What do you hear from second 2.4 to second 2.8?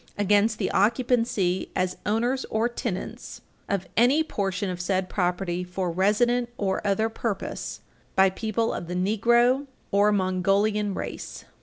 or